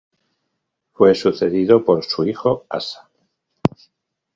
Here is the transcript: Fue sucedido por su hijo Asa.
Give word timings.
Fue 0.93 1.13
sucedido 1.13 1.85
por 1.85 2.03
su 2.03 2.25
hijo 2.25 2.65
Asa. 2.69 3.07